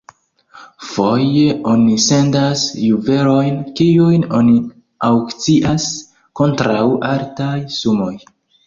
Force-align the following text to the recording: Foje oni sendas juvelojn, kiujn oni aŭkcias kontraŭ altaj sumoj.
Foje 0.91 1.43
oni 1.71 1.97
sendas 2.05 2.63
juvelojn, 2.85 3.61
kiujn 3.81 4.27
oni 4.41 4.59
aŭkcias 5.13 5.89
kontraŭ 6.43 6.85
altaj 7.17 7.57
sumoj. 7.81 8.15